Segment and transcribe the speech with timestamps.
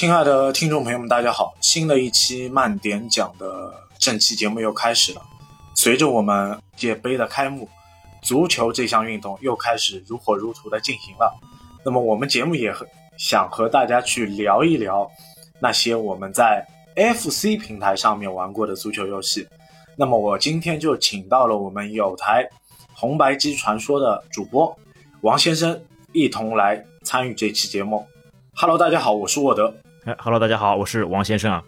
[0.00, 1.54] 亲爱的听众朋友们，大家好！
[1.60, 5.20] 新的一期慢点讲的正期节目又开始了。
[5.74, 7.68] 随着我们界杯的开幕，
[8.22, 11.38] 足球这项运动又开始如火如荼的进行了。
[11.84, 12.74] 那么我们节目也
[13.18, 15.06] 想和大家去聊一聊
[15.58, 19.46] 那些我们在 FC 平台上面玩过的足球游戏。
[19.96, 22.48] 那么我今天就请到了我们有台
[22.94, 24.74] 红白机传说的主播
[25.20, 25.78] 王先生，
[26.14, 28.06] 一同来参与这期节目。
[28.54, 29.74] Hello，大家好，我是沃德。
[30.04, 31.62] 哎，Hello，大家好，我是王先生啊。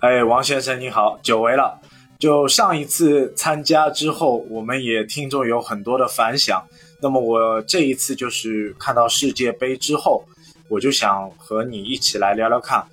[0.00, 1.80] 哎，王先生你好，久违了。
[2.18, 6.62] 就上一次参加之后，我们也听众有很多的反响。
[7.00, 10.22] 那么我这一次就是看到世界杯之后，
[10.68, 12.86] 我就想和你一起来聊聊看，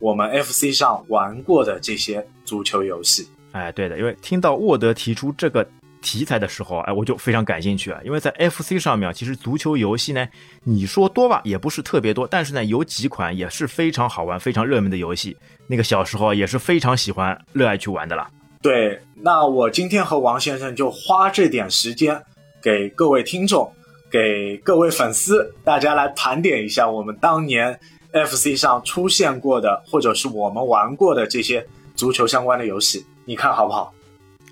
[0.00, 3.28] 我们 FC 上玩过的这些足球游戏。
[3.52, 5.64] 哎，对的，因为听到沃德提出这个。
[6.00, 10.26] 题材的时候，哎，我就非常感兴趣啊，因为在 FC 上面，其实足球游戏呢，
[10.64, 15.36] 你说多吧，也不是特别多，但是呢，有几款也是非常好玩、非常热门的游戏。
[15.66, 18.30] 那个小时候也是非常喜欢、热爱去玩的啦。
[18.62, 22.20] 对，那我今天和王先生就花这点时间，
[22.62, 23.72] 给各位听众、
[24.10, 27.78] 给各位粉丝，大家来盘点一下我们当年
[28.12, 33.92] FC 上出现过的，或者是我们玩过的这些足球相关的游戏，你看好不好？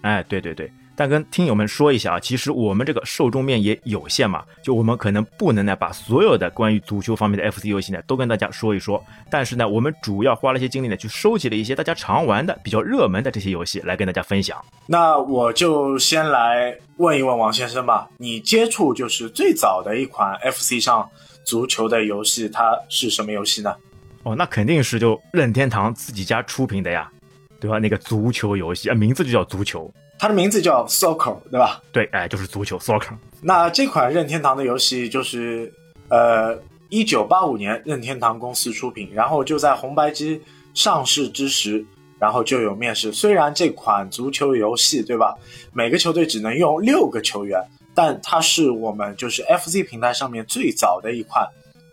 [0.03, 0.71] 哎，对对对。
[0.97, 9.05] 但跟听友们说一下啊，其实我们这个受众面也有限嘛，就我们可能不能呢把所有的关于足球方面的 FC 游戏呢都跟大家说一说。
[9.31, 14.57] 但是呢，我们主要花了一些精力呢去收集了一些大家常玩的、比较热门的这些游戏来跟大家分享。
[14.87, 21.07] 那我就先来问一问王先生吧，你接触就是最早的一款 FC 上
[21.45, 23.77] 足球的游戏，它是什么游戏呢？
[24.23, 27.11] 哦，那肯定是就任天堂自己家出品的呀，
[27.61, 27.79] 对吧？
[27.79, 29.93] 那个足球游戏啊，名字就叫足球。
[30.19, 31.83] 它的名字叫 Soccer，对吧？
[31.93, 33.15] 对，哎，就是足球 Soccer。
[33.43, 35.73] 那这款任天堂的游戏就是，
[36.09, 40.41] 呃，一九八五年任天堂公司出品，然后就在红白机
[40.73, 41.85] 上市之时，
[42.19, 43.13] 然后就有面世。
[43.13, 45.35] 虽然这款足球游戏，对吧？
[45.73, 47.63] 每个球队只能用六个球员，
[47.95, 51.47] 但它是我们就是 FC 平台上面最早的一款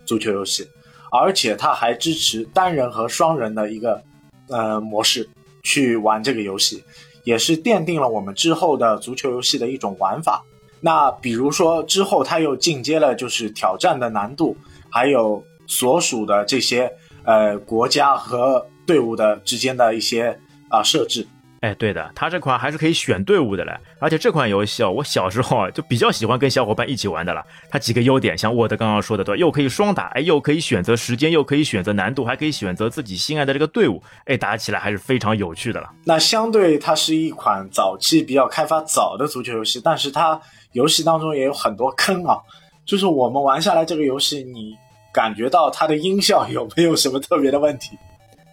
[0.05, 0.67] 足球游戏，
[1.11, 4.01] 而且它还支持单人和双人的一个
[4.47, 5.27] 呃模式
[5.61, 6.81] 去玩这个游戏。
[7.23, 10.43] 也是奠定了我们之后的足球游戏的一种玩法。
[10.81, 14.57] 那比如说之后它又进阶了，就是挑战的难度，
[14.89, 16.91] 还有所属的这些
[17.23, 21.25] 呃国家和队伍的之间的一些啊设置。
[21.63, 27.41] 哎，对的，它这款还是可以选队伍的嘞，而且这款游戏啊，我小时候啊就比较喜欢跟小伙伴一起玩的了。
[27.69, 35.89] 它几个优点，像沃德刚刚说的，对，又可以双打，哎，又可以选择时间，又可以选择难度，还可以选择自己心爱的这个队伍，哎，打起来还是非常有趣的了。
[36.03, 40.37] 那相对它是一款早期比较开发早的足球游戏，但是它
[40.73, 42.37] 游戏当中也有很多坑啊，
[42.85, 44.75] 就是我们玩下来这个游戏，你
[45.13, 47.97] 感觉到它的音效有没有什么特别的问题？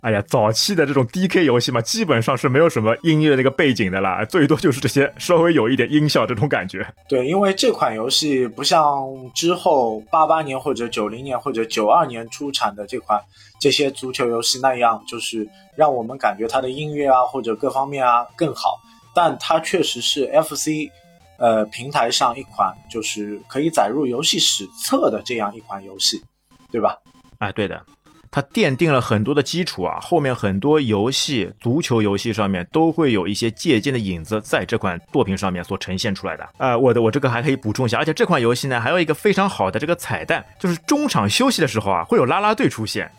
[0.02, 6.86] 哎呀，早期的这种 DK 游戏嘛，基本上是没有什么音乐那个背景的啦，最多就是这些稍微有一点音效这种感觉。
[7.06, 13.20] 对，因为这款游戏不像之后八八年或者九零年或者九二年出产的这款
[13.60, 15.46] 这些足球游戏那样，就是
[15.76, 18.80] 让我们感觉它的音乐啊或者各方面啊更好。
[19.14, 20.90] 但它确实是 FC，
[21.36, 26.22] 呃，平台上一款就是可以载入游戏史册的这样一款游戏，
[26.72, 26.96] 对吧？
[27.38, 27.84] 哎，对的。
[28.32, 36.48] 它奠定了很多的基础啊，后面很多游戏，足球游戏上面都会有一些借鉴的影子，在这款作品上面所呈现出来的。
[36.58, 43.10] 啊，我的我这个还可以补充一下，而且这款游戏呢，还有一个非常好的这个彩蛋，就是中场休息的时候啊，会有啦啦队出现。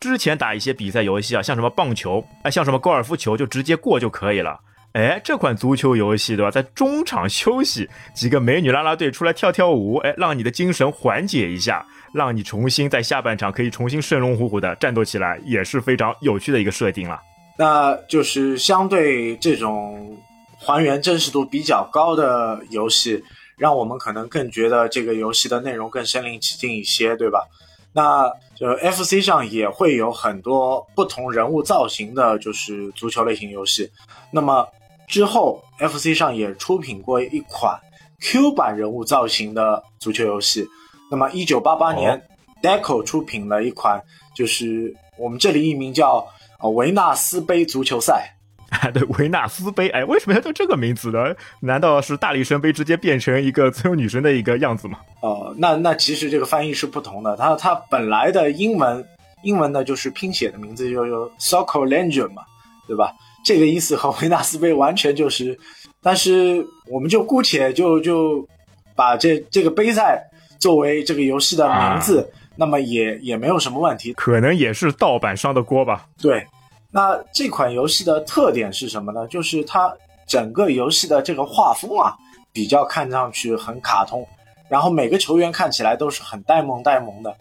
[0.00, 4.58] 之前打一些比赛游戏啊，像什么棒球，哎，像什么高尔夫球，就直接过就可以了。
[4.98, 11.86] 哎，这款足球游戏对吧，在中场休息，几个美女啦啦队出来跳跳舞，哎，让你的精神缓解一下。
[12.14, 17.20] 让你重新在下半场可以重新生龙活虎的战斗起来，也是非常有趣的一个设定了。
[17.58, 20.16] 那就是相对这种
[20.58, 23.22] 还原真实度比较高的游戏，
[23.58, 27.46] 让我们可能更觉得这个游戏的内容更身临其境一些，对吧？
[27.92, 33.90] 那就 FC 上也会有很多不同人物造型的，就是足球类型游戏。
[34.32, 34.66] 那么
[35.08, 37.80] 之后 FC 上也出品过一款
[38.20, 40.68] Q 版人物造型的足球游戏。
[41.10, 42.22] 那么，一九八八年
[42.62, 44.02] ，Deco 出品了一款，
[44.34, 46.26] 就是我们这里译名叫
[46.74, 48.34] “维纳斯杯足球赛
[48.92, 51.34] ”。对，维纳斯杯，哎，为什么要叫这个名字呢？
[51.60, 54.98] 难道是大力神杯直接变成一个自由女神的一个样子吗？
[55.22, 57.34] 哦，那那其实这个翻译是不同的。
[57.36, 59.02] 它它本来的英文
[59.42, 62.42] 英文呢就是拼写的名字就有 Soccer Legend 嘛，
[62.86, 63.14] 对吧？
[63.48, 65.58] 这个意思和维纳斯杯完全就是，
[66.02, 68.46] 但是我们就姑且就就
[68.94, 70.22] 把这这个杯赛。
[70.60, 74.12] 作为这个游戏的名字，那么也也没有什么问题。
[74.14, 76.08] 可能也是盗版商的锅吧。
[76.20, 76.44] 对，
[76.90, 79.24] 那这款游戏的特点是什么呢？
[79.28, 79.94] 就是它
[80.26, 82.12] 整个游戏的这个画风啊，
[82.52, 84.26] 比较看上去很卡通，
[84.68, 87.36] 然后每个球员看起来都是很呆萌呆萌的。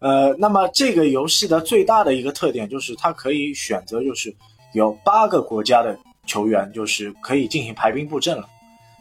[0.00, 4.34] 呃，那么这个游戏的最大的一个特点就是它可以选择，就是
[4.72, 8.48] 有八个国家的球员，就是可以进行排兵布阵了。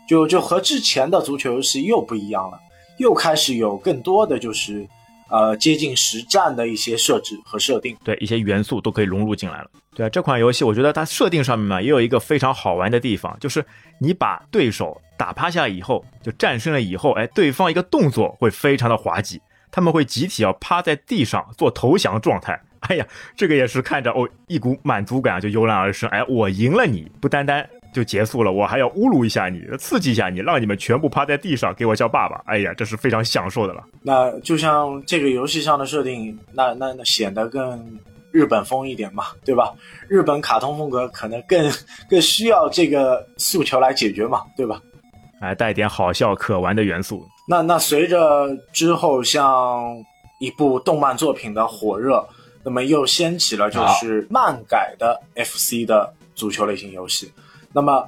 [0.08, 2.58] 就就和之前的足球游戏又不一样了，
[2.98, 4.88] 又开始有更多的就是
[5.30, 7.98] 呃接近实战的一些设置和设定。
[8.06, 9.70] 对，一些元素都可以融入进来了。
[9.94, 13.66] 对啊，这款游戏我觉得它设定上面嘛，也有一个非常好玩的地方，就是
[14.00, 19.42] 你把对手打趴下以后，就战胜了以后，哎，对方一个动作会非常的滑稽。
[19.70, 22.58] 他们会集体要趴在地上做投降状态。
[22.82, 26.10] 哎呀，这个也是看着哦，一股满足感就油然而生。
[26.10, 32.42] 哎，我赢了你，不单单就结束了，我还要侮辱一下你，刺激一下你，让你们全部趴在地上给我叫爸爸。
[32.46, 33.84] 哎呀，这是非常享受的了。
[34.02, 38.00] 那就像这个游戏上的设定，那那那显得更
[38.32, 39.74] 日本风一点嘛，对吧？
[40.08, 41.72] 日本卡通风格可能更
[42.10, 44.82] 更需要这个诉求来解决嘛，对吧？
[45.40, 47.26] 哎，带点好笑可玩的元素。
[47.48, 49.96] 那那随着之后像
[50.40, 52.28] 一部动漫作品的火热，
[52.68, 57.32] 那么又掀起了就是漫改的 FC 的足球类型游戏。
[57.72, 58.06] 那么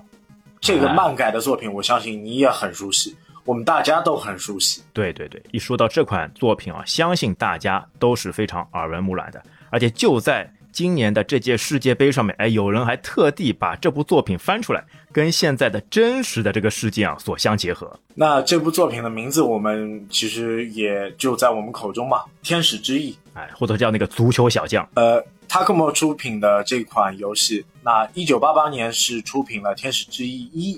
[0.59, 3.15] 这个漫改的作品，我相信你也很熟悉，
[3.45, 4.83] 我们大家都很熟悉。
[4.91, 10.53] 对对对，一说到这款作品啊，相信大家都是非常耳闻目染的，而且就在。
[10.79, 14.81] 今年的这届世界杯上面，哎，有人还特地把这部作品翻出来，
[15.11, 17.99] 跟现在的真实的这个事件啊所相结合。
[18.15, 24.87] 那这部作品的名字，我们其实也就在我们口中嘛，《天使之翼》，哎，或者叫那个足球小将。
[24.95, 30.77] 呃，Takmo 出品的这款游戏，那一九八八年是出品了《天使之翼一》，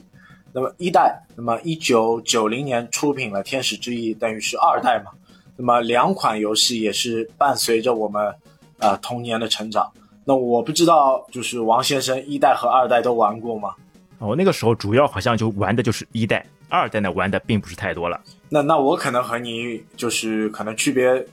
[0.51, 5.11] 那么一代，那么一九九零年出品了《天使之翼》，等于是二代嘛。
[5.57, 8.33] 那么两款游戏也是伴随着我们。
[8.81, 9.89] 啊，童年的成长。
[10.25, 13.73] 那我不知道，就是王先生一代和二代都玩过吗？
[14.19, 18.21] 哦，那个时候主要好像就玩的就是一代，二代呢玩的并不是太多了。
[18.49, 21.25] 那那我可能和你就是可能区别，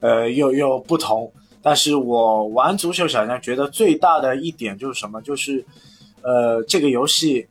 [0.00, 1.32] 呃，又又不同。
[1.60, 5.20] 但是我玩足球小将觉得最大的一点就是什么？
[5.22, 5.64] 就是，
[6.22, 7.44] 呃，这个游戏，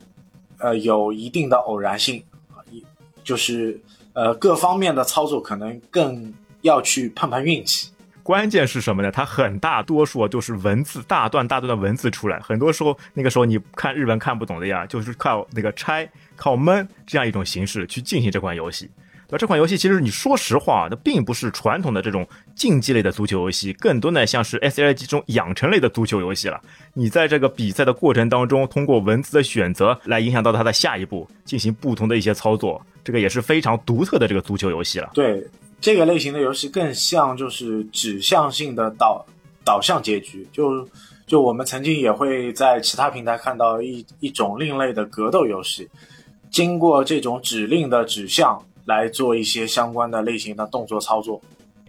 [0.58, 2.22] 呃，有一定的偶然性，
[2.70, 2.82] 一
[3.22, 3.78] 就是
[4.14, 6.32] 呃各方面的操作可能更
[6.62, 7.90] 要去碰碰运气。
[8.26, 9.12] 关键是什么呢？
[9.12, 12.40] 它很大多数就是文字，大段大段的文字出来。
[12.40, 18.90] 很多时候，那个时候你看日文看不懂的呀，就是靠那个拆、靠闷这样一种形式去进行这款游戏。
[19.28, 22.26] 那这款游戏其实你说实话，它并不是传统的这种
[22.56, 26.60] 竞技类的足球游戏，更多呢像是 S L G 中养成类的足球游戏了。
[26.94, 35.10] 你在这个比赛的过程当中，通过文字的选择来影响到它的下一步，进行不同的一些操作，这个也是非常独特的这个足球游戏了。
[35.14, 35.46] 对。
[35.80, 39.24] 这个类型的游戏更像就是指向性的导
[39.64, 40.88] 导向结局，就
[41.26, 45.88] 就我们曾经也会在其他平台看到一一种另类的格斗游戏，
[46.50, 51.40] 经过这种指令的指向来做一些相关的类型的动作操作，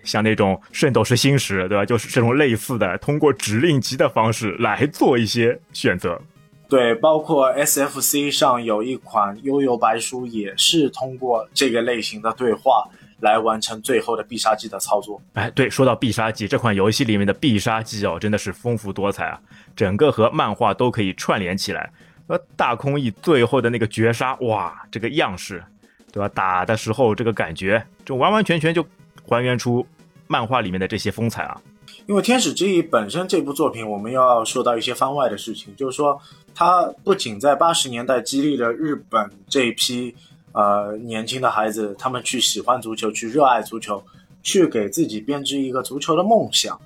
[0.04, 1.86] 像那种《圣斗士星矢》对吧？
[1.86, 6.20] 就是这种类似的，通过指令集的方式来做一些选择。
[6.68, 12.90] 对，包括 SFC 上有一款《悠悠白书》，也是通过这个类型的对话。
[13.20, 15.22] 来完成最后的必杀技的操作。
[15.34, 19.40] 哎，对，说到必杀技，这款游戏里面的必杀技哦，真的是丰富多彩啊，
[19.76, 21.92] 整个和漫画都可以串联起来。
[22.28, 25.64] 呃，大空翼最后的那个绝杀，哇，这个样式，
[26.12, 26.30] 对吧？
[26.30, 28.86] 打的时候这个感觉，就完完全全就
[29.26, 29.86] 还原出
[30.28, 31.60] 漫画里面的这些风采啊。
[32.06, 36.22] 因为《天使之翼》本身这部作品，我们要说到一些番外的事情，就是说
[36.54, 40.16] 它不仅在八十年代激励了日本这一批。
[40.54, 44.04] 呃，年轻的孩子，他们去喜欢足球，去热爱足球，
[44.42, 46.80] 去给自己编织一个足球的梦想。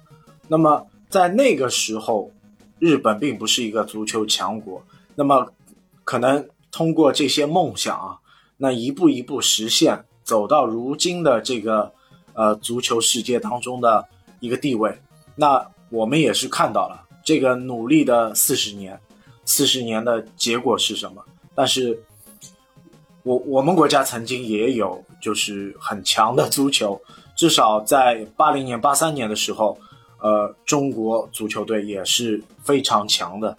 [0.49, 2.31] 那么，在那个时候，
[2.79, 4.83] 日本并不是一个足球强国。
[5.15, 5.53] 那么，
[6.03, 8.19] 可能通过这些梦想啊，
[8.57, 11.93] 那一步一步实现，走到如今的这个
[12.33, 14.05] 呃足球世界当中的
[14.41, 14.99] 一个地位。
[15.35, 18.99] 那我们也是看到了这个努力的四十年，
[19.45, 21.23] 四十年的结果是什么？
[21.55, 22.03] 但是。
[23.23, 26.99] 我我们国家曾经也有就是很强的足球，
[27.35, 29.77] 至少在八零年、八三年的时候，
[30.19, 33.55] 呃，中国足球队也是非常强的。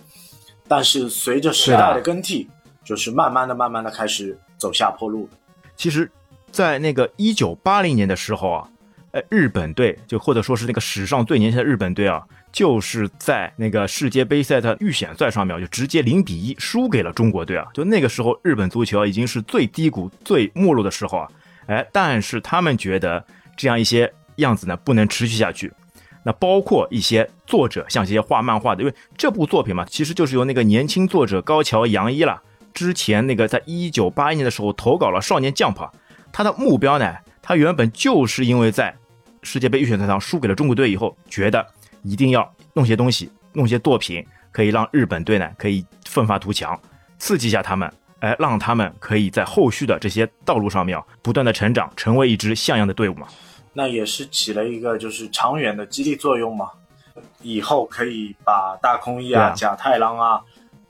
[0.66, 2.48] 但是随着时代的更替，
[2.84, 5.28] 就是慢慢的、慢慢的开始走下坡路。
[5.76, 6.10] 其实，
[6.50, 8.68] 在那个一九八零年的时候啊，
[9.10, 12.22] 呃，日本队就或者说是那个史上最年轻的日本队啊。
[12.52, 17.66] 就是在那个世界杯赛的预选赛上面，就直接零比一输给了中国队啊！
[17.72, 21.28] 就那个时候，日本足球已经是最低谷、最没落的时候啊！
[21.66, 23.24] 哎，但是他们觉得
[23.56, 25.72] 这样一些样子呢不能持续下去。
[26.24, 32.40] 那包括一些作者，像这些画漫画的，因为这部作品嘛，其实就是由那个年轻作者高桥阳一了。
[32.74, 35.74] 之前那个在一九八一年的时候投稿了《少年 Jump》，
[36.32, 38.94] 他的目标呢，他原本就是因为在
[39.42, 41.66] 世界杯预选赛上输给了中国队以后，觉得
[42.02, 46.78] 一定要弄些东西，弄些作品，可以让日本队呢可以奋发图强，
[47.18, 53.26] 刺激一下他们，哎，让他们可以在后续的这些道路上面不断的成长，成为一支像样的队伍嘛。
[53.72, 56.70] 那也是起了一个就是长远的激励作用嘛，
[57.40, 60.42] 以后可以把大空翼啊、甲太郎啊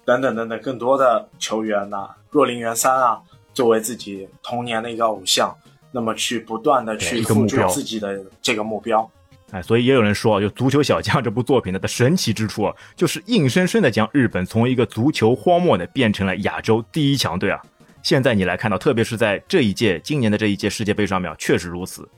[0.05, 3.21] 等等等等更多的球员呐，若林元三啊，
[3.55, 5.55] 作为自己童年的一个偶像，
[5.93, 9.09] 那么去不断的去付出自己的这个目标。
[9.53, 17.61] 哎，所以也有人说啊，就《足球小将》这部作品的神奇之处啊，就是硬生生的将日本从一个足球荒漠呢变成了亚洲第一强队啊。
[18.03, 22.09] 现在你来看到，特别是在这一届今年的这一届世界杯上面，确实如此。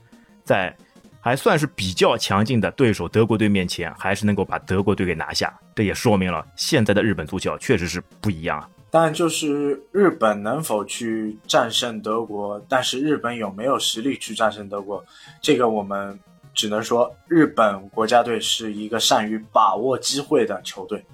[0.43, 0.75] 在
[1.19, 8.69] 还算是比较强劲的对手德国队面前，还是能够把德国队给拿下，这也说明了现在的日本足球确实是不一样啊。
[8.89, 15.03] 但就是日本能否去战胜德国，但是日本有没有实力去战胜德国，
[15.41, 16.17] 这个我们
[16.55, 21.05] 只能说日本国家队是一个善于把握机会的球队，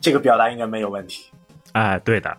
[0.00, 1.26] 这个表达应该没有问题。
[1.72, 2.34] 哎，对的，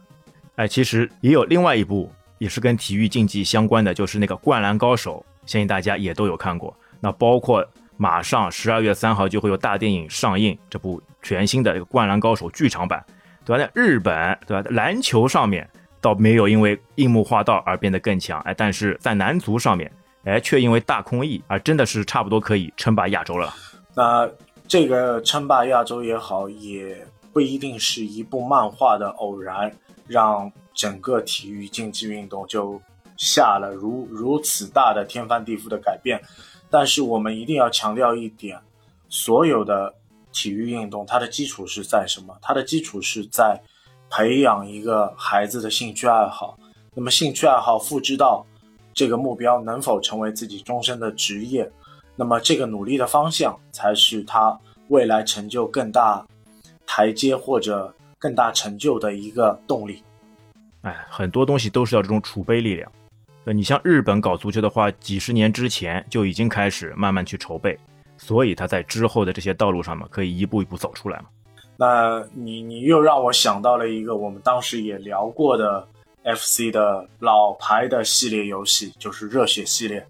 [0.56, 5.24] 哎，其实也有另外一部也是跟体育竞技相关的，就是那个《灌篮高手》。
[5.46, 13.06] 相信大家也都有看过，那包括马上十二月三号就会有大电影上映，这部全新的《灌篮高手》剧场版，
[13.44, 13.62] 对吧？
[13.62, 14.70] 在日本，对吧？
[14.70, 19.92] 篮球上面倒没有因为樱木花道而变得更强，哎，但是在男足上面，
[20.24, 23.54] 哎，却因为大空翼而真的是差不多可以称霸亚洲了。
[23.96, 24.30] 那
[24.68, 29.72] 这个称霸亚洲也好，也不一定是一部漫画的偶然，
[30.08, 32.82] 让整个体育竞技运动就。
[33.16, 36.20] 下了如如此大的天翻地覆的改变，
[36.70, 38.60] 但是我们一定要强调一点，
[39.08, 39.94] 所有的
[40.34, 42.36] 体育运动它的基础是在什么？
[42.42, 43.62] 它的基础是在
[44.10, 46.58] 培养一个孩子的兴趣爱好。
[46.96, 48.44] 那么兴趣爱好复制到
[48.94, 51.70] 这个目标能否成为自己终身的职业？
[52.16, 54.58] 那么这个努力的方向才是他
[54.90, 56.24] 未来成就更大
[56.86, 60.04] 台阶或者更大成就的一个动力。
[60.82, 62.92] 哎，很多东西都是要这种储备力量。
[63.46, 67.78] 呃，你像日本搞足球的话，几十年之前就已经开始慢慢去筹备，
[68.18, 71.26] 所以他在之后的这些道路上嘛，可以一步一步走出来嘛。
[71.76, 75.88] 那你你又让我想到了一个我们当时也聊过的
[76.24, 80.06] FC 的老牌的系列游戏，就是热血系列。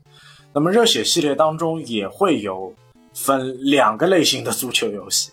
[0.54, 2.74] 那么热血系列当中也会有
[3.14, 5.32] 分两个类型的足球游戏，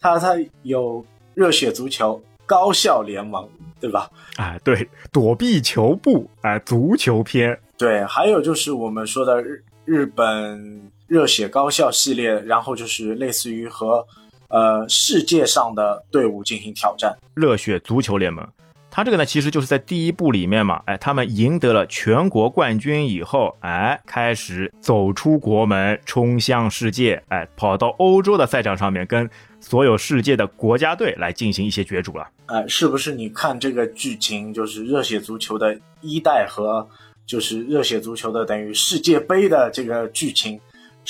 [0.00, 2.22] 它它有热血足球。
[2.46, 3.48] 高校联盟，
[3.80, 4.10] 对吧？
[4.34, 14.04] 哎，对，躲避球部，哎，足球篇，对，还有就是我们说的日日本热血高校系列，然后就是类似于和
[14.48, 18.44] 呃世界上的队伍进行挑战，热血足球联盟。
[18.90, 29.30] 他这个呢，其实就是在第一部里面嘛，哎，他们赢得了全国冠军以后，哎，开始走出国门，冲向世界，哎，跑到欧洲的赛场上面跟。
[29.62, 33.12] 所有世界的国家队来进行一些角逐了，呃，是不是？
[33.12, 36.88] 你看这个剧情，就是热血足球的一代和
[37.26, 40.58] 就是热血足球的等于世界杯的这个剧情，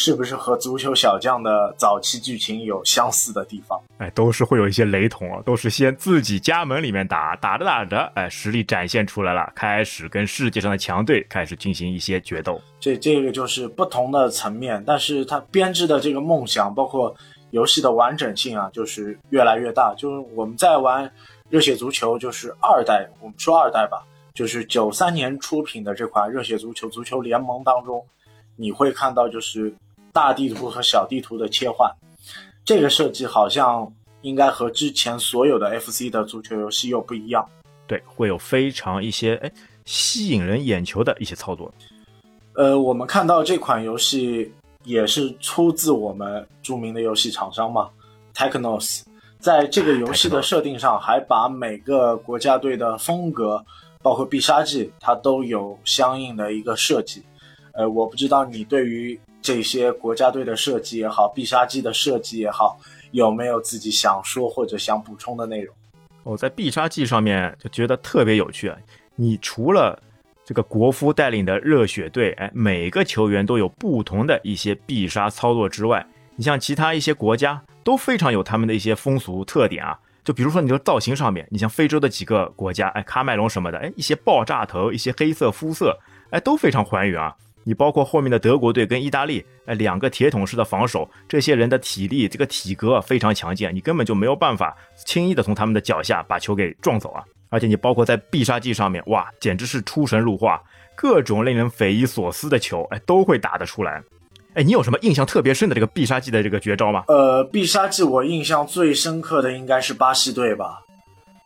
[0.02, 3.78] 是不是和足球小将的早期剧情有相似的地方？
[3.98, 12.58] 哎，都是会有一些雷同啊，都是先自己家门里面打，打着打着，哎，实力展现出来了，开始跟世界上的强队开始进行一些决斗。
[12.80, 17.14] 这这个就是不同的层面，但是他编织的这个梦想，包括。
[17.52, 19.92] 游戏的完整性啊，就是越来越大。
[19.98, 21.12] 就是我们在玩
[21.48, 28.06] 热血足球，就是二代，我们说二代吧，就是九三年出品的这款热血足球足球联盟当中，
[28.54, 29.74] 你会看到就是
[30.12, 31.90] 大地图和小地图的切换，
[32.64, 37.48] 这个设计好像应该和之前所有的 FC 的足球游戏又不一样。
[37.86, 39.50] 对，会有非常一些哎
[39.84, 41.72] 吸引人眼球的一些操作。
[42.54, 44.52] 呃，我们看到这款游戏。
[44.84, 47.90] 也是出自我们著名的游戏厂商嘛
[48.34, 49.02] ，Technos，
[49.38, 53.62] 在这个游戏的设定上，还把每个国家队的风格，
[54.00, 57.22] 包括必杀技，它都有相应的一个设计。
[57.74, 62.78] 呃，我不知道你对于这些国家队的设计也好，必杀技的设计也好，
[63.12, 65.74] 有没有自己想说或者想补充的内容？
[66.22, 68.76] 我在必杀技上面就觉得特别有趣啊，
[69.16, 70.00] 你除了。
[70.42, 76.04] 这个国夫带领的热血队，哎，每个球员都有不同的一些必杀操作之外，
[76.34, 79.96] 你像其他一些国家都非常有他们的一些风俗特点啊。
[80.24, 85.96] 就比如说你说造型上面，你像非洲的几个国家，哎，喀麦隆什么的，哎，一些爆炸头，一些黑色肤色，
[86.30, 87.32] 哎，都非常还原啊。
[87.64, 94.76] 你包括后面的德国队跟意大利，哎，两个铁桶式的防守，这些人的体力、这个体格非常强健，你根本就没有办法
[95.06, 97.22] 轻易的从他们的脚下把球给撞走啊！
[97.50, 100.62] 而且你包括在必杀技上面，哇，简直是出神入化，
[100.96, 104.02] 各种令人匪夷所思的球，哎，都会打得出来。
[104.54, 107.04] 哎，你有什么印象特别深的这个必杀技的这个绝招吗？
[107.08, 110.80] 呃，必杀技我印象最深刻的应该是巴西队吧，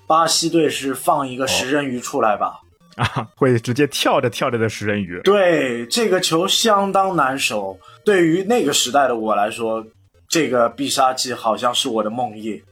[0.06, 2.60] 巴西队是放一个食人鱼出来吧。
[2.96, 5.20] 啊，会直接跳着跳着的食人鱼。
[5.24, 7.78] 对，这个球相当难守。
[8.04, 9.84] 对于那个时代的我来说，
[10.28, 12.62] 这个必杀技好像是我的梦魇。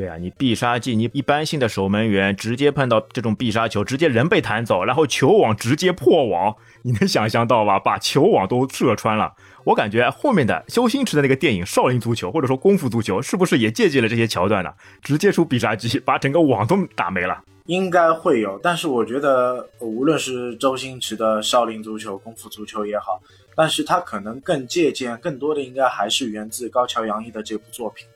[0.00, 7.78] 对啊，你必杀技，你一般性的守门员直接碰到这种必杀球，直接人被弹走，然后球网直接破网，你能想象到吧？
[7.78, 9.34] 把球网都射穿了。
[9.64, 14.72] 我感觉后面的周星驰的那个电影《少林足球》或者说功夫足球，是不是也借鉴了这些桥段呢？
[15.02, 17.38] 直接出必杀技，把整个网都打没了。
[17.66, 23.20] 应该会有，但是我觉得，无论是周星驰的少林足球、功夫足球也好，
[23.54, 28.08] 但是他可能更借鉴更多的，应该还是源自高桥阳一的这部作品。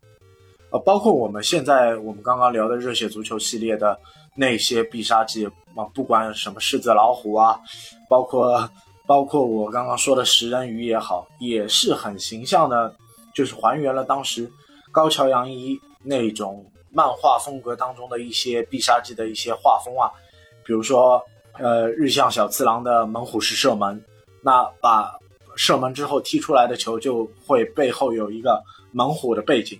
[0.74, 3.96] 呃，包括我们现在我们刚刚聊的热血足球系列的
[4.34, 7.60] 那些必杀技啊，不管什么狮子老虎啊，
[8.08, 8.68] 包括
[9.06, 12.92] 包括我刚刚说的食人鱼也好，也是很形象的，
[13.32, 14.50] 就是还原了当时
[14.90, 16.66] 高桥阳一那种。
[16.96, 20.06] 漫画风格当中的一些必杀技的一些画风啊，
[20.64, 21.20] 比如说，
[21.58, 24.00] 呃，日向小次郎的猛虎式射门，
[24.40, 25.12] 那把
[25.56, 28.62] 射门之后踢出来的球就会背后有一个
[28.92, 29.76] 猛虎的背景。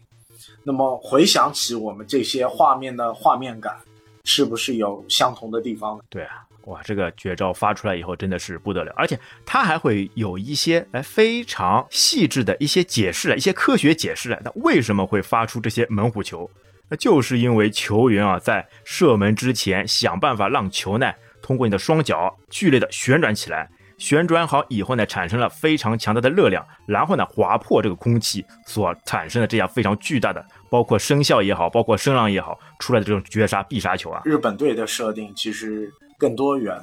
[0.64, 3.76] 那么回想起我们这些画面的画面感，
[4.24, 6.00] 是不是有相同的地方？
[6.08, 14.38] 对啊，哇，这个绝招发出来以后真的是不得了，而且它还会有一些哎非常细致的一些解释，一些科学解释。
[14.42, 16.50] 那为什么会发出这些猛虎球？
[16.88, 34.22] 那就是因为球员啊，在射门之前想办法让球呢通过你的双脚剧烈的旋转起来，旋转好以后呢，产生了非常强大的热量，然后呢划破这个空气所产生的这样非常巨大的，包括声效也好，包括声浪也好，出来的这种绝杀必杀球啊。
[34.24, 36.78] 日本队的设定其实更多元，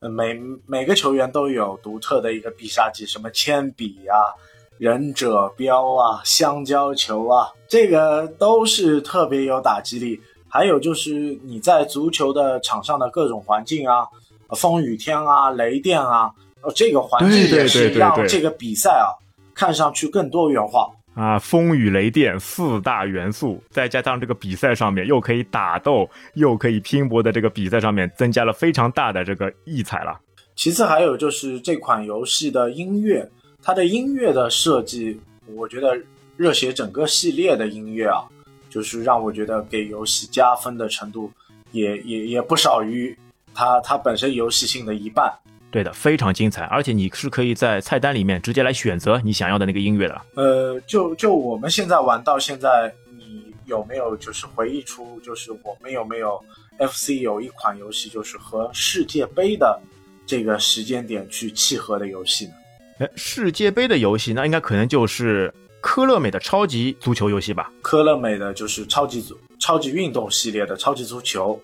[0.00, 4.34] 每每个球员都有独特的一个必杀技，什么铅笔啊。
[4.76, 10.20] 忍者镖啊，香蕉球啊，这个都是特别有打击力。
[10.48, 11.12] 还有就是
[11.44, 14.04] 你在足球的场上的各种环境啊，
[14.50, 16.32] 风雨天啊，雷电啊，
[16.64, 19.12] 呃，这个环境也是让这个比赛啊
[19.54, 21.38] 看上去更多元化啊。
[21.38, 30.18] 风雨雷电四大元素，再加上这个比赛上面又可以打斗，又可以拼搏的这个比赛上面，增加了非常大的这个异彩了。
[30.56, 33.30] 其次还有就是这款游戏的音乐。
[33.66, 35.98] 它的音乐的设计，我觉得
[36.36, 38.20] 热血整个系列的音乐啊，
[38.68, 41.32] 就是让我觉得给游戏加分的程度，
[41.72, 43.16] 也也也不少于
[43.54, 45.32] 它它本身游戏性的一半。
[45.74, 50.22] 对的，非常精彩，而且你是可以在菜单里面直接来选择你想要的那个音乐的。
[50.36, 56.40] 呃，就就我们现在玩到现在，你有没有就是回忆出，就是我们有没有
[56.78, 59.76] FC 有一款游戏，就是和世界杯的
[60.24, 62.52] 这个时间点去契合的游戏呢？
[63.00, 67.72] 哎，世界杯的游戏，那应该可能就是科乐美的超级足球游戏吧？
[67.82, 71.60] 科乐美的就是超级足、超级运动系列的超级足球。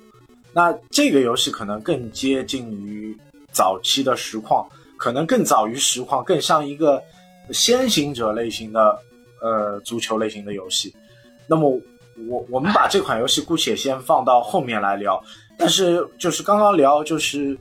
[0.53, 3.17] 那这个游戏可能更接近于
[3.53, 7.03] 早期的实况，可能更早于实况，更像一个
[7.51, 8.99] 先行者类型的
[9.41, 10.95] 呃足球类型的游戏。
[11.47, 11.71] 那么
[12.29, 15.23] 我我们把这款游戏姑且先放到后面来聊，
[15.57, 17.59] 但是就是刚刚聊就是。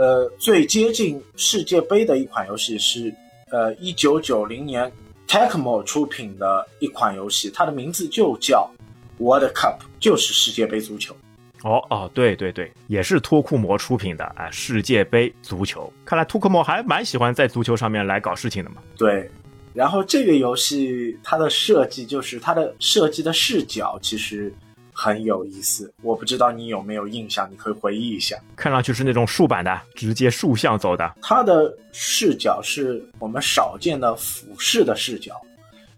[0.00, 3.12] 呃，最接近世界杯的一款游戏是，
[3.50, 4.88] 呃，一九九零年
[5.26, 8.70] Tecmo 出品的一款游戏，它的名字就叫
[9.18, 11.16] World Cup，就是世界杯足球。
[11.62, 15.92] 哦哦，对对对，也是托库摩出品的啊，世界杯足球。
[16.04, 18.76] 看来托库摩还蛮喜欢在足球上面来搞事情的嘛。
[18.96, 19.30] 对，
[19.74, 24.52] 然后这个游戏它的设计就是它的设计的视角其实。
[25.00, 28.36] 很有意思，我不知道你有没有印象，你可以回忆一下。
[28.56, 31.14] 看上去是那种竖版的，直接竖向走的。
[31.22, 35.40] 它的视角是我们少见的俯视的视角，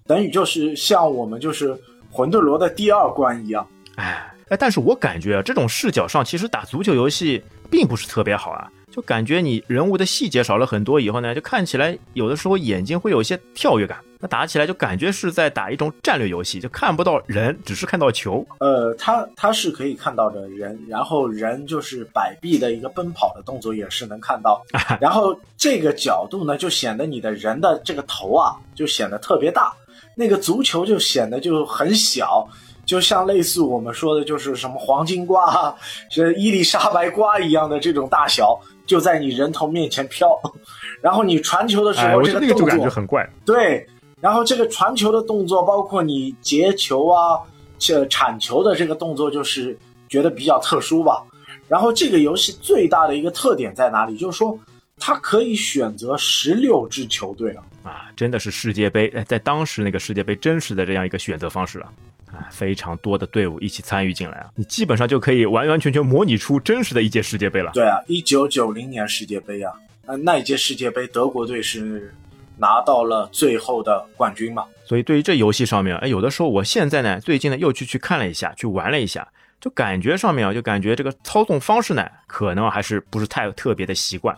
[0.07, 1.75] 等于就是像我们就是
[2.11, 3.67] 魂斗罗的第二关一样。
[3.95, 8.71] 哎哎，但是我感觉这种视角上其实打足球游戏并不是特别好啊。
[8.91, 13.99] 就感觉你人物的细节少了很多，以后呢，就看起来有的时候眼睛会有一些跳跃感。
[14.19, 18.45] 那打起来就感觉是在打一种战略游戏，就看不到人，只是看到球。
[18.59, 24.61] 呃，他他是可以看到的人，然后人就是摆臂的一个奔跑的动作也是能看到。
[25.01, 29.73] 然后这个角度呢，就显得你的人的这个头啊，就显得特别大。
[30.17, 32.47] 那个足球就显得就很小，
[32.91, 35.73] 就像类似我们说的就是什么黄金瓜、
[36.11, 38.61] 这伊丽莎白瓜一样的这种大小。
[38.85, 40.37] 就在你人头面前飘，
[41.01, 43.31] 然后你传球的时哎，候，我这个动觉得那个就感觉作很怪。
[43.47, 43.87] 对，
[44.21, 47.39] 然后这个传球的动作，包括你截球啊、
[47.79, 51.23] 这铲球的这个动作，就是觉得比较特殊吧。
[51.69, 54.17] 然后这个游戏最大的一个特点在哪里？
[54.17, 54.59] 就是说
[54.99, 57.63] 它可以选择十六支球队啊。
[57.83, 61.93] 啊，真的是世界杯，哎，在当时那个世界杯真实的这样一个选择方式了。
[62.33, 67.73] 啊，非常多的队伍一起参与进来啊，你基本上就可以完完全全模拟出真实的一届世界杯了。
[67.75, 69.73] 对啊，一九九零年世界杯啊，
[70.07, 72.15] 呃，那一届世界杯德国队是
[72.57, 74.65] 拿到了最后的冠军嘛。
[74.85, 79.27] 所以对于这游戏上面，哎，有的时候我现在呢，最近呢又去去看了一下，去玩了一下，
[79.61, 84.37] 就感觉上面啊，就感觉这个操纵方式呢，可能还是不是太特别的习惯。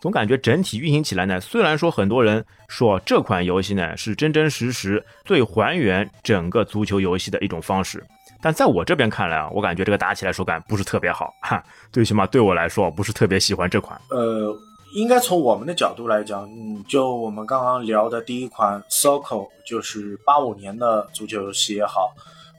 [0.00, 8.02] 总感觉整体运行起来呢，虽然说很多人说这款游戏呢是真真实实最还原整个足球游戏的一种方式，
[8.40, 14.00] 但在我这边看来啊，我感觉这个打起来手感不是特别好，哈，最起码对我来说不是特别喜欢这款。
[14.08, 14.56] 呃，
[14.94, 22.10] 应该从我们的角度来讲，嗯，就我们刚刚聊的第一款 Soccer，就是八五年的足球游戏也好，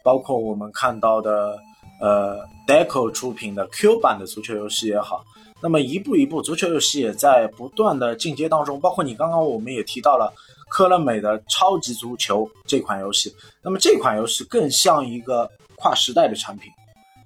[0.03, 1.57] 包括我们看到的
[1.99, 5.25] 呃 Deco 出品的 Q 版的足球游戏也好，
[5.61, 8.79] 那么一步一步，足球游戏也在不断的进阶当中。
[8.79, 10.33] 包括你刚刚我们也提到了
[10.69, 16.71] 科乐美的超级足球这款游戏，那么这款游戏更像一个跨时代的产品，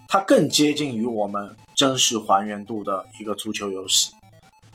[0.07, 4.11] 它更接近于我们真实还原度的一个足球游戏。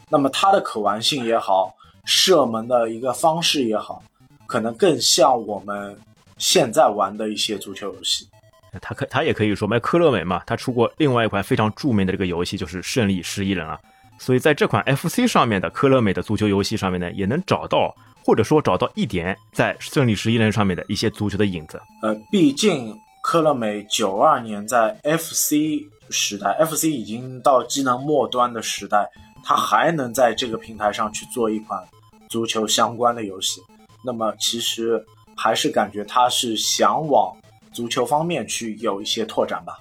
[0.08, 4.02] 那么它的可玩性也好，射门的一个方式也好，
[4.46, 5.98] 可能更像我们
[6.38, 8.26] 现在玩的一些足球游戏。
[8.80, 13.78] 他可他也可以说，嘛，科乐美嘛，他出过另外一款非常著名的这个游戏，就是《胜利十一人》啊。
[14.18, 21.80] 所以在这款 FC 上面的科乐美的足球游戏上面呢，也能找到或者说找到一点在《胜利十一人》上面的一些足球的影子。
[22.02, 25.54] 呃，毕竟科乐美九二年在 FC
[26.10, 29.08] 时代，FC 已经到机能末端的时代，
[29.42, 31.82] 它还能在这个平台上去做一款
[32.28, 33.62] 足球相关的游戏，
[34.04, 35.02] 那么其实
[35.34, 37.34] 还是感觉它是想往
[37.72, 39.78] 足球方面去有一些拓展吧。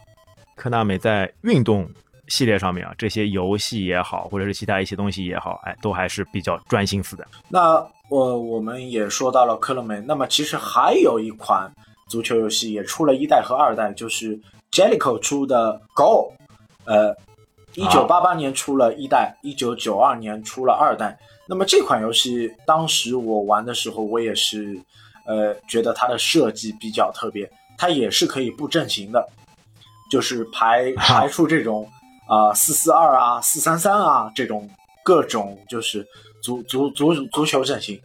[0.56, 1.90] 科纳美在运动
[2.28, 7.26] 系列上面啊，这些游戏也好，或者是其他一些东西也好，哎，都还是比较专心思的。
[7.48, 7.76] 那
[8.10, 11.72] 我我们也说到了科乐美，那么其实还有一款
[12.08, 14.40] 足球游戏也出了一代和二代，就是
[14.72, 16.34] Jellico 出的 Go，
[16.86, 17.16] 呃，
[17.76, 21.18] 一九八八年出了一代，一九九二年出了二代。
[21.48, 24.80] 那么这款游戏当时我玩的时候，我也是
[25.26, 27.50] 呃觉得它的设计比较特别，
[27.80, 29.26] 它也是可以布阵型的，
[30.12, 31.90] 就是排排出这种
[32.28, 34.70] 啊四四二啊四三三啊这种
[35.02, 36.06] 各种就是
[36.44, 37.98] 足足足足球阵型。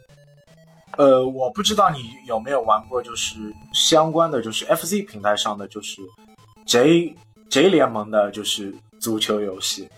[0.97, 3.35] 呃，我不知道你有没有玩过，就是
[3.73, 6.01] 相关的，就是 FC 平台上的，就是
[6.65, 7.13] J
[7.49, 9.89] J 联盟的，就是足球游戏。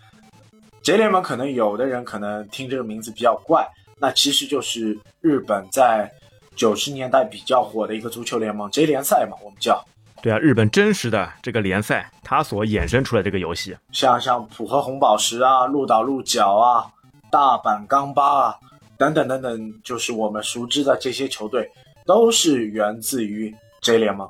[0.82, 3.63] J 联盟可能有的人可能听这个名字比较怪，
[4.00, 6.12] 那其实就是日本在
[6.58, 9.82] 九十年代比较火的一个足球联盟 J 联赛嘛，我们叫。
[10.22, 16.88] 对啊，日本真实的这个联赛，它所衍生出来这个游戏，像像浦和红宝石啊、鹿岛鹿角啊、
[17.30, 18.56] 大阪钢巴啊
[18.98, 21.70] 等等等等，就是我们熟知的这些球队，
[22.04, 24.28] 都是源自于 J 联盟。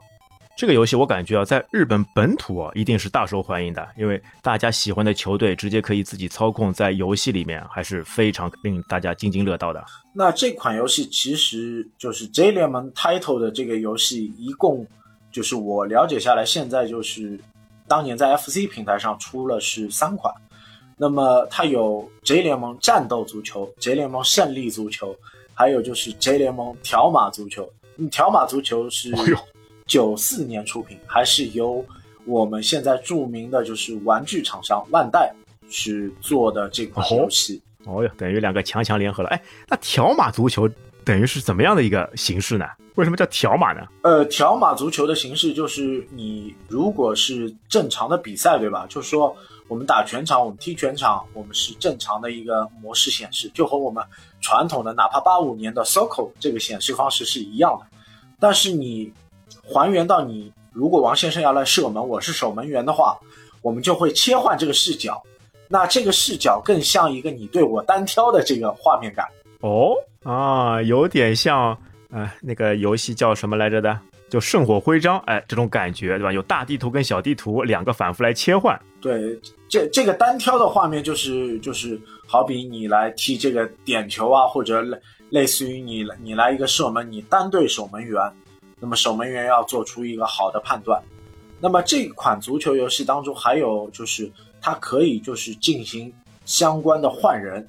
[0.58, 9.86] 这个游戏我感觉啊，在日本本土啊，一定是大受欢迎的，因为大家喜欢的球队直接可以自己操控，在游戏里面还是非常令大家津津乐道的。
[10.14, 14.84] 那这款游戏其实就是 J 联盟 Title 的这个游戏，一共
[15.32, 17.40] 就是我了解下来，现在就是
[17.88, 20.34] 当年在 FC 平台上出了是三款。
[20.98, 25.16] 那么它有 J 联盟战斗足球、J 联盟胜利足球，
[25.54, 27.72] 还有就是 J 联盟条码足球。
[27.98, 29.14] 嗯，条码足球是
[29.88, 31.84] 九四年出品，还是由
[32.26, 35.34] 我们现在著名的就是玩具厂商万代
[35.70, 37.62] 去做的这款游戏。
[37.86, 39.30] 哦哟，等于两个强强联合了。
[39.30, 40.70] 哎，那条码足球
[41.06, 42.66] 等于是怎么样的一个形式呢？
[42.96, 43.82] 为什么叫条码呢？
[44.02, 48.86] 呃，条码足球的形式就是你如果是正常的比赛，对吧？
[48.90, 49.34] 就是说
[49.70, 54.04] 我们打全场，我们踢全场，我们是正常的一个模式显示，就和我们
[54.42, 57.86] 传统的哪怕八五年的 Soccer 这个显示方式是一样的。
[58.40, 59.14] 但是你
[59.68, 63.18] 还原到你如果王先生要来射门，我是守门员的话，
[63.62, 65.22] 我们就会切换这个视角。
[65.68, 69.28] 那这个视角更像一个你对我单挑的这个画面感。
[69.60, 71.78] 哦啊，有点像
[72.10, 74.00] 呃那个游戏叫什么来着的？
[74.30, 76.34] 就圣火徽章，哎，这种感觉对吧？
[76.34, 78.78] 有大地图跟小地图两个反复来切换。
[79.02, 84.98] 对，这这个单挑的画面就是就是好比你来踢这个点球啊，或者类
[85.30, 88.22] 类似于你你来一个射门，你单对守门员，
[88.80, 91.02] 那么守门员要做出一个好的判断。
[91.60, 96.14] 那么这款足球游戏当中还有就是它可以就是进行
[96.46, 97.68] 相关的换人，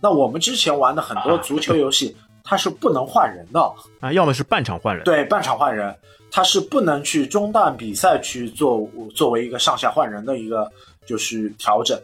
[0.00, 5.96] 那我们之前玩的很多足球游戏， 它是不能换人的啊，要么是半场换人，对，半场换人，
[6.30, 10.70] 它是不能去中断比赛去做作为一个上下换人的一个
[11.06, 11.98] 就是调整。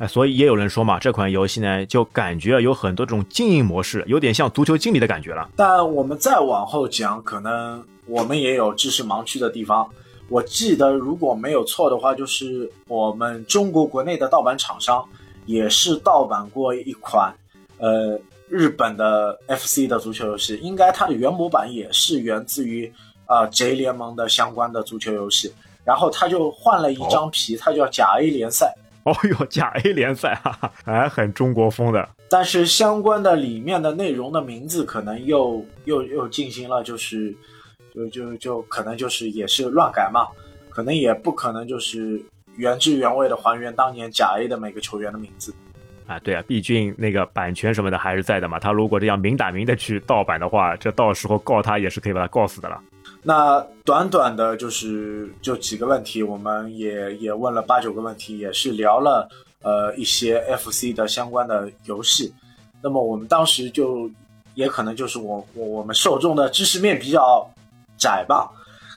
[0.00, 5.46] 哎，所以也有人说嘛，这款游戏呢，就感觉有很多这种经营模式，有点像足球经理的感觉了。
[5.54, 9.86] 但我们再往后讲，可能我们也有知识盲区的地方。
[10.30, 15.06] 我记得如果没有错的话，就是我们中国国内的盗版厂商
[15.44, 17.34] 也是盗版过一款，
[17.76, 22.90] 呃，日本的 FC 的足球游戏，应该它的原模板也是源自于
[23.26, 25.52] 啊 J 联盟的相关的足球游戏，
[25.84, 28.74] 然后他就换了一张皮，它叫甲 A 联赛。
[28.74, 28.88] 哦
[29.28, 32.08] 哟，甲 A 联赛，哈哈，还很中国风的。
[32.28, 37.34] 但是相关的里面的内容的名字可能又又又进行了，就是
[37.94, 40.26] 就就就可能就是也是乱改嘛，
[40.68, 42.22] 可能也不可能就是
[42.56, 45.52] 原汁原味的还原当年甲 A 的每个球员的名字。
[46.06, 48.58] 啊，对啊，毕竟那个版权什么的还是在的嘛。
[48.58, 52.80] 他如果这样明打明的去盗版的话，这到时候告他也是可以把他告死的了。
[53.22, 59.28] 那短短的就是就几个问题，我们也也问了八九个问题，也是聊了
[59.62, 62.32] 呃一些 FC 的相关的游戏。
[62.82, 64.10] 那么我们当时就
[64.54, 67.46] 也可能就是我我我们受众的知识面比较
[67.98, 68.50] 窄吧，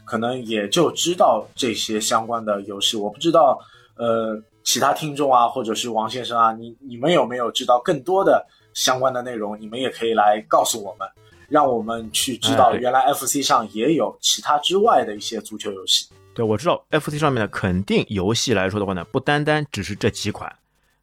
[0.06, 2.96] 可能也就知道这些相关的游戏。
[2.96, 3.60] 我不知道
[3.98, 9.60] 呃其他听众啊，或者是王先生啊，你你们有没有知道更多的相关的内容？
[9.60, 11.06] 你们也可以来告诉我们。
[11.50, 16.08] 让我们去知道，原来 FC 上也有其他之外的一些足球游戏。
[16.34, 20.52] 对，我知道 FC 上面呢，肯定游戏来说的话呢，不单单只是这几款，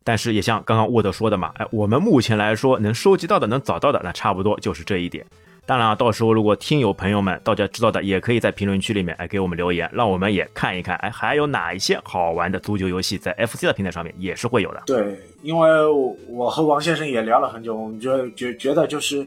[0.03, 5.25] 但是也像刚刚沃德说的嘛，哎，我们目前来说能收集到的、能找到的，那差不多就是这一点。
[5.67, 14.83] 当然啊，到时候如果听友朋友们大家知道的，也可以在评论区里面哎给我们留言，让我们也看一看，哎，还有哪一些好玩的足球游戏在 FC 的平台上面也是会有的。
[14.87, 15.69] 对，因为
[16.27, 19.25] 我和王先生也聊了很久，我们觉觉觉得就是。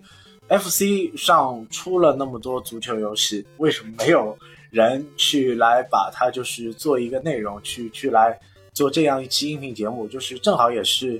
[0.60, 4.38] FC 上出了那么多足球游戏，为什么没有
[4.70, 8.40] 人去来把它就是做一个内容，去去来
[8.72, 10.08] 做这样一期音频节目？
[10.08, 11.20] 就是正好也是，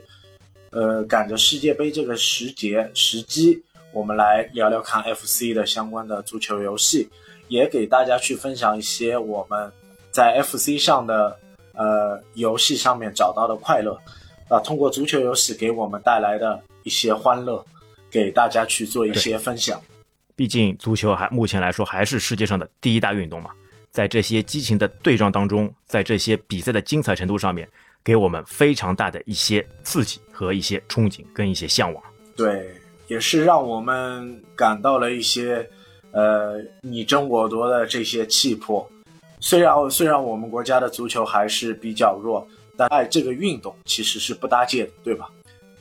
[0.70, 7.10] 呃，赶着世界杯这个时节时机，我们来聊聊看 FC 的相关的足球游戏，
[7.48, 9.72] 也给大家去分享一些我们
[10.12, 11.36] 在 FC 上的
[11.74, 14.00] 呃游戏上面找到的快乐，
[14.48, 17.66] 啊，通过足球游戏给我们带来的一些欢乐。
[18.14, 19.82] 给大家去做一些分享，
[20.36, 23.50] 毕竟足球还目前来说还是世界上的第一大运动嘛，
[23.90, 27.68] 在这些激情的对撞当中，在这些比赛的精彩程度上面，
[28.04, 32.04] 给我们非常大的一些刺激和一些憧憬跟一些向往。
[32.36, 32.70] 对，
[33.08, 35.68] 也是让我们感到了一些，
[36.12, 38.88] 呃，你争我夺的这些气魄。
[39.40, 42.48] 虽然虽然我们国家的足球还是比较弱，
[42.78, 45.30] 但爱这个运动其实是不搭界的，对吧？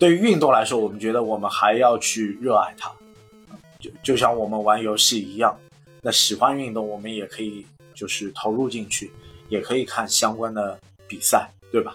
[0.02, 2.90] 对于运动来说，我们觉得我们还要去热爱它，
[3.78, 5.56] 就就像我们玩游戏一样。
[6.00, 9.12] 那喜欢运动，我们也可以就是投入进去，
[9.48, 11.94] 也可以看相关的比赛，对吧？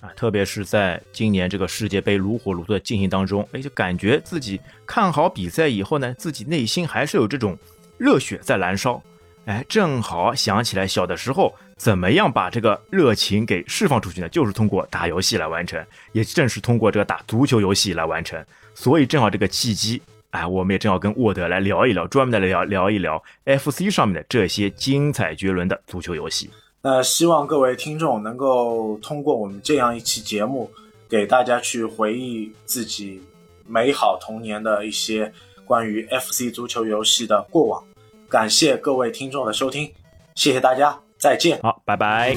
[0.00, 7.56] 啊，特别是在今年这个世界杯如火如荼的进行当中，哎，就感觉自己看好比赛以后呢，自己内心还是有这种
[7.98, 9.00] 热血在燃烧。
[9.46, 14.28] 哎，正好想起来小的时候，怎么样把这个热情给释放出去呢？
[14.28, 18.40] 就是通过打游戏来完成，也正是通过这个打足球游戏来完成。
[18.72, 20.00] 所以正好这个契机，
[20.30, 26.48] 哎，我们也正好跟沃德来聊一聊，专门的来聊聊一聊 FC 上面的这些精彩绝伦的足球游戏。
[26.80, 30.70] 那希望各位听众能够通过我们这样一期节目，
[31.08, 33.20] 给大家去回忆自己
[33.66, 35.32] 美好童年的一些
[35.64, 37.82] 关于 FC 足球游戏的过往。
[38.32, 39.92] 感谢各位听众的收听，
[40.34, 41.60] 谢谢大家，再见。
[41.62, 42.34] 好，拜拜。